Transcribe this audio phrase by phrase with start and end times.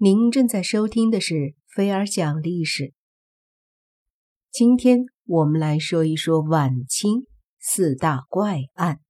[0.00, 2.94] 您正在收听的是菲尔讲历史。
[4.48, 7.26] 今天我们来说一说晚清
[7.58, 9.00] 四大怪案，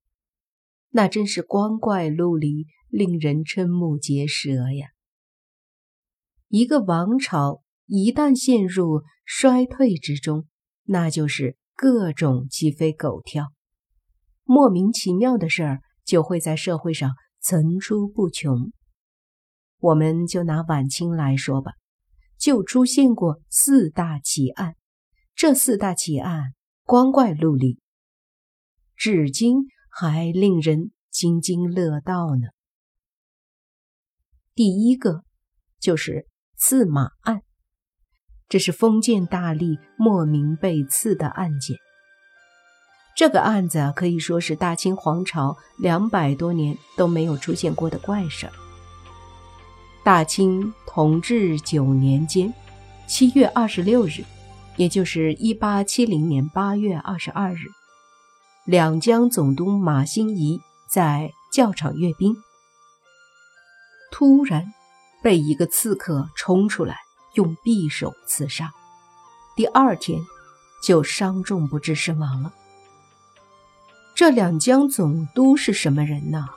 [0.89, 4.89] 那真是光怪陆离，令人瞠目结舌呀！
[6.49, 10.47] 一个王朝一旦陷入衰退之中，
[10.85, 13.49] 那就是各种鸡飞狗跳，
[14.43, 17.11] 莫名其妙的事儿就会在社会上
[17.43, 18.73] 层出不穷。
[19.79, 21.73] 我们就拿晚清来说吧，
[22.39, 24.75] 就出现过四大奇案。
[25.35, 27.79] 这四大奇案光怪陆离，
[28.97, 32.49] 至今还令人津津乐道呢。
[34.55, 35.23] 第一个
[35.79, 37.43] 就是刺马案，
[38.49, 41.77] 这是封建大吏莫名被刺的案件。
[43.17, 48.53] 这个案子可以说是大清皇朝两百多年都没有出现过的怪事儿。
[50.09, 52.55] 大清同治九年间，
[53.07, 54.25] 七月二十六日，
[54.77, 57.59] 也就是一八七零年八月二十二日，
[58.65, 62.35] 两江总督马新贻在教场阅兵，
[64.11, 64.73] 突然
[65.23, 66.97] 被一个刺客冲出来，
[67.35, 68.73] 用匕首刺杀。
[69.57, 70.19] 第二天
[70.83, 72.55] 就伤重不治身亡了。
[74.15, 76.49] 这两江总督是什么人呢？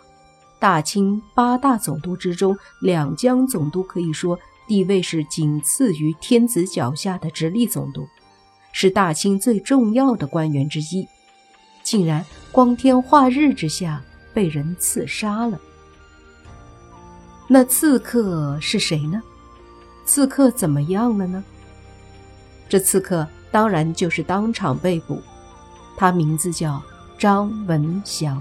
[0.61, 8.07] 大清八大总督之中，两江总督可以说地位是仅次于天子脚下的直隶总督，
[8.71, 11.07] 是大清最重要的官员之一，
[11.81, 14.03] 竟然光天化日之下
[14.35, 15.59] 被人刺杀了。
[17.47, 19.19] 那刺客是谁呢？
[20.05, 21.43] 刺客怎么样了呢？
[22.69, 25.19] 这刺客当然就是当场被捕，
[25.97, 26.79] 他名字叫
[27.17, 28.39] 张文祥。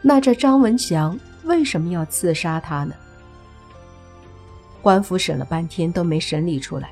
[0.00, 2.94] 那这张文祥为什么要刺杀他呢？
[4.80, 6.90] 官府审了半天都没审理出来。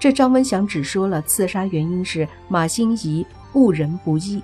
[0.00, 3.24] 这张文祥只说了刺杀原因是马兴仪
[3.54, 4.42] 误人不义，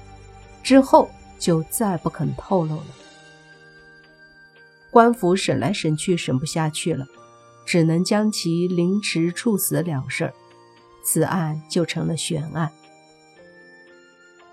[0.63, 2.87] 之后就再不肯透露了。
[4.91, 7.05] 官府审来审去审不下去了，
[7.67, 10.33] 只能将其凌迟处死了事儿，
[11.05, 12.71] 此案就成了悬案。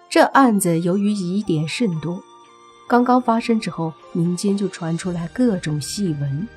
[0.09, 2.22] 这案子由于疑点甚多。
[2.88, 6.48] 刚刚发生之后，民间就传出来各种细闻。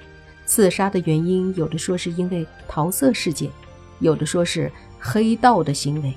[0.47, 3.51] 刺杀的原因，有的说是因为桃色事件，
[3.99, 6.17] 有的说是黑道的行为，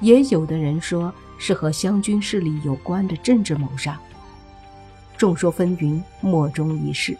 [0.00, 4.00] 也有的人说是和湘军势力有关的政治谋杀。
[5.16, 7.16] 众说纷纭，莫衷一是，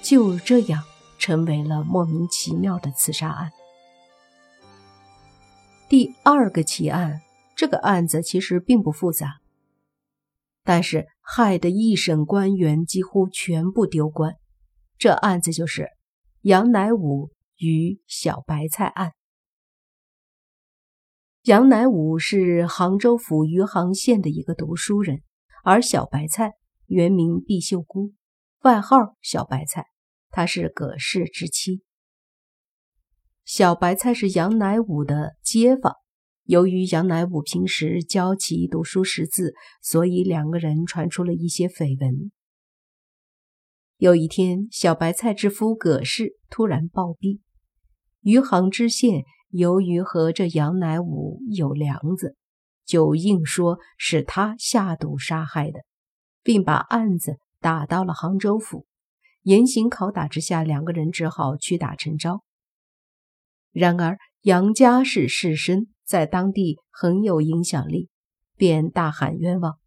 [0.00, 0.82] 就这样
[1.18, 3.50] 成为了莫名其妙的刺杀案。
[5.88, 7.20] 第二个奇案，
[7.54, 9.40] 这个案子其实并不复杂。
[10.64, 14.34] 但是害得一省官员几乎全部丢官，
[14.96, 15.90] 这案子就是
[16.40, 19.12] 杨乃武与小白菜案。
[21.42, 25.22] 杨乃武是杭州府余杭县的一个读书人，
[25.62, 26.52] 而小白菜
[26.86, 28.14] 原名毕秀姑，
[28.62, 29.88] 外号小白菜，
[30.30, 31.82] 她是葛氏之妻。
[33.44, 36.03] 小白菜是杨乃武的街坊。
[36.44, 42.30] 由于杨乃武平时教其读书识字，所以两个人传出了一些绯闻。
[43.96, 47.40] 有一天，小白菜之夫葛氏突然暴毙，
[48.20, 52.36] 余杭知县由于和这杨乃武有梁子，
[52.84, 55.80] 就硬说是他下毒杀害的，
[56.42, 58.84] 并把案子打到了杭州府。
[59.44, 62.42] 严刑拷打之下，两个人只好屈打成招。
[63.72, 65.86] 然而，杨家是士绅。
[66.04, 68.08] 在当地很有影响力，
[68.56, 69.78] 便大喊冤枉。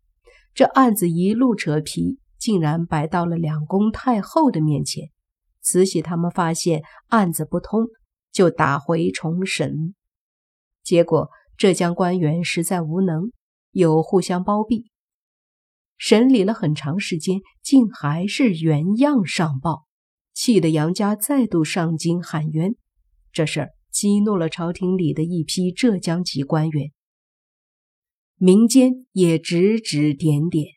[0.54, 5.10] 这案子一路扯皮，竟然摆到了两宫太后的面前。
[5.62, 7.88] 慈禧他们发现案子不通，
[8.32, 9.94] 就打回重审。
[10.82, 13.32] 结果浙江官员实在无能，
[13.72, 14.90] 又互相包庇，
[15.98, 19.86] 审理了很长时间，竟还是原样上报，
[20.34, 22.76] 气得杨家再度上京喊冤。
[23.32, 23.77] 这事儿。
[23.98, 26.92] 激怒了朝廷里的一批浙江籍官员，
[28.36, 30.68] 民间也指指点点。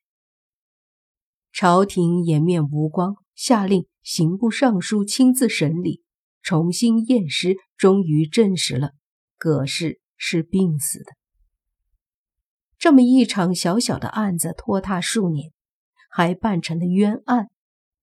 [1.52, 6.02] 朝廷颜面无光，下令刑部尚书亲自审理，
[6.40, 8.92] 重新验尸，终于证实了
[9.36, 11.12] 葛氏是病死的。
[12.78, 15.52] 这么一场小小的案子拖沓数年，
[16.08, 17.50] 还办成了冤案，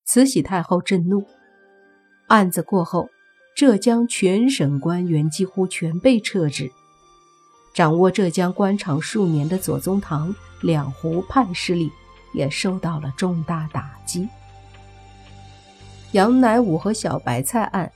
[0.06, 1.26] 慈禧太后震怒。
[2.28, 3.10] 案子过后。
[3.58, 6.72] 浙江全省官员几乎全被撤职，
[7.74, 11.92] 掌握浙江官场数年的左宗棠两湖派势力
[12.36, 14.30] 也受到了重大打击。
[16.12, 17.92] 杨乃武和小白菜案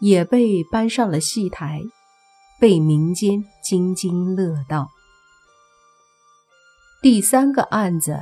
[0.00, 1.82] 也被搬上了戏台，
[2.58, 4.88] 被民间津津乐道。
[7.02, 8.18] 第三个案子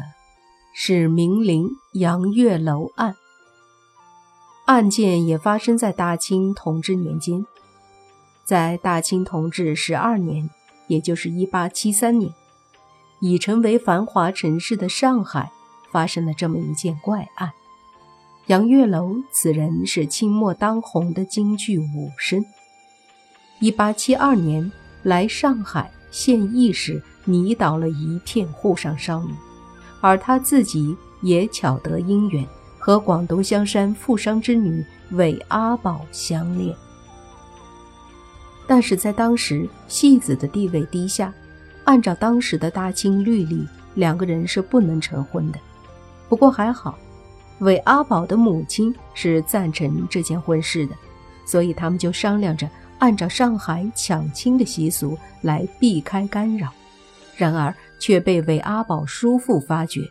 [0.75, 3.15] 是明陵杨月楼案，
[4.75, 7.47] 案件也发生在大清同治年间，
[8.45, 10.51] 在大清同治十二年，
[10.89, 12.35] 也就是一八七三年，
[13.21, 15.53] 已成为繁华城市的上海
[15.93, 17.53] 发生了这么一件怪案。
[18.49, 22.45] 杨月楼此人是清末当红的京剧武生，
[23.61, 24.73] 一八七二年
[25.05, 27.01] 来上海献艺时。
[27.27, 29.33] 迷倒了一片沪上少女，
[30.03, 32.47] 而他自己也巧得姻缘，
[32.85, 36.77] 和广东香山富商之女韦阿宝相恋。
[38.67, 41.33] 但是在当时，戏子的地位低下，
[41.85, 45.59] 按照当时的大清律例，两个人是不能成婚的。
[46.29, 46.99] 不过还好，
[47.61, 50.95] 韦阿宝的母亲是赞成这件婚事的，
[51.47, 56.69] 所以他们就商量着按照上海抢亲的习俗来避开干扰。
[57.35, 60.03] 然而却被韦阿宝叔父发觉，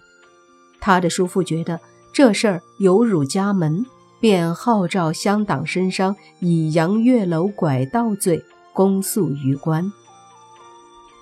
[0.82, 1.80] 他的叔父觉得
[2.14, 3.84] 这事儿有辱家门，
[4.20, 9.92] 便号召乡党绅商以杨月楼拐盗罪公诉于官。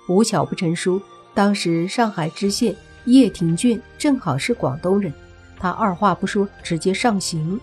[0.06, 1.00] 无巧不成书，
[1.32, 5.10] 当时上海知县叶廷眷正好是广东人，
[5.58, 7.58] 他二话不说直接上刑，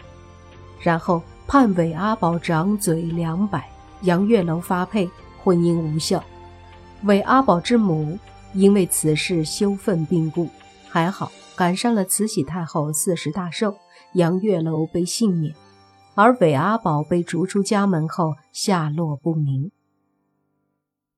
[0.81, 3.69] 然后判韦阿宝掌嘴两百，
[4.01, 5.07] 杨月楼发配，
[5.43, 6.23] 婚姻无效。
[7.03, 8.17] 韦阿宝之母。
[8.55, 10.49] 因为此事羞愤病故，
[10.89, 13.75] 还好赶上了慈禧太后四十大寿，
[14.13, 15.53] 杨月楼被幸免，
[16.15, 19.69] 而韦阿宝被逐出家门后下落不明。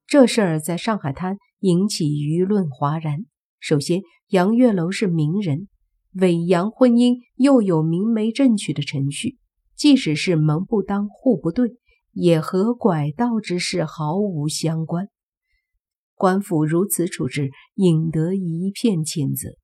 [0.08, 3.26] 这事儿在上海滩引起舆论哗然。
[3.60, 5.68] 首先，杨月楼是名人，
[6.14, 9.38] 韦杨婚姻又有明媒正娶的程序，
[9.76, 11.76] 即使是门不当户不对，
[12.14, 15.08] 也和拐盗之事毫无相关。
[16.16, 19.61] 官府如此处置，引得一片谴责。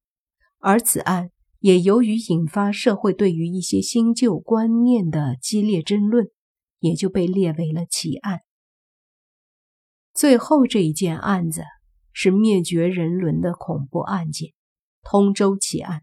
[0.60, 6.30] 而此案也由于引发社会对于一些新旧观念的激烈争论，
[6.80, 8.42] 也就被列为了奇案。
[10.14, 11.62] 最后这一件案子
[12.12, 14.54] 是灭绝人伦的恐怖案件——
[15.04, 16.02] 通州奇案。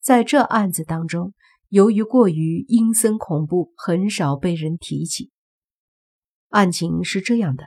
[0.00, 1.32] 在这案子当中，
[1.68, 5.30] 由于过于阴森恐怖，很少被人提起。
[6.48, 7.64] 案情是这样的。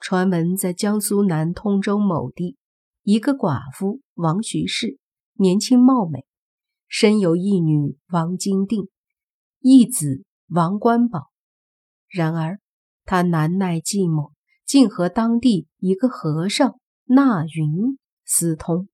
[0.00, 2.56] 传闻在江苏南通州某地，
[3.02, 4.98] 一个寡妇王徐氏
[5.32, 6.24] 年轻貌美，
[6.86, 8.88] 生有一女王金定，
[9.58, 11.30] 一子王官宝。
[12.08, 12.60] 然而
[13.04, 14.32] 他难耐寂寞，
[14.64, 18.88] 竟和当地一个和尚纳云私通。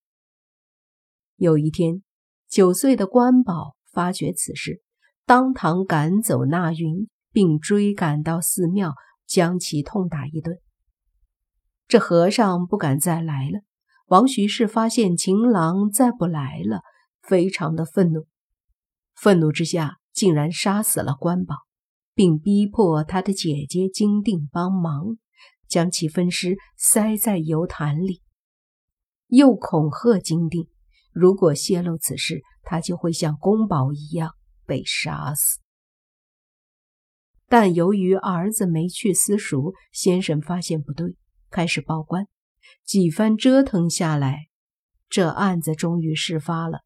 [1.37, 2.03] 有一天，
[2.49, 4.83] 九岁的官宝发觉此事，
[5.27, 8.95] 当堂赶走纳云，并追赶到寺庙，
[9.27, 10.59] 将其痛打一顿。
[11.87, 13.61] 这和尚不敢再来了。
[14.11, 16.83] 王徐氏发现情郎再不来了，
[17.23, 18.27] 非常的愤怒。
[19.15, 21.55] 愤怒之下，竟然杀死了关宝，
[22.13, 25.17] 并逼迫他的姐姐金定帮忙，
[25.69, 28.21] 将其分尸塞在油坛里，
[29.29, 30.67] 又恐吓金定，
[31.13, 34.35] 如果泄露此事，他就会像宫宝一样
[34.67, 35.61] 被杀死。
[37.47, 41.15] 但由于儿子没去私塾，先生发现不对。
[41.49, 42.27] 开始报官，
[42.85, 44.49] 几番折腾下来，
[45.09, 46.81] 这案子终于事发了。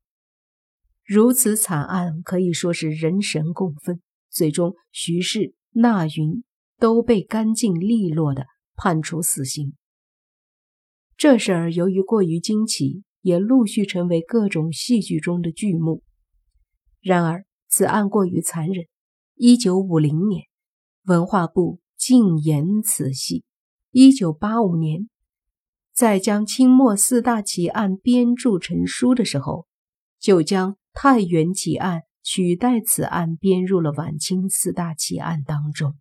[1.05, 4.01] 如此惨案可以说是人神共愤。
[4.31, 6.43] 最终，徐氏、纳云
[6.79, 9.75] 都被干净利落的判处死刑。
[11.17, 16.03] 这事儿由于过于惊奇，也陆续成为各种戏剧中的剧目。
[17.01, 18.87] 然而，此案过于残忍。
[19.37, 20.47] 一九五零年，
[21.05, 23.45] 文化部禁演此戏。
[23.93, 25.09] 一九八五年，
[25.95, 29.67] 在将清末四大奇案编著成书的时候，
[30.19, 35.95] 就将太原奇案取代此案编入了晚清四大奇案当中。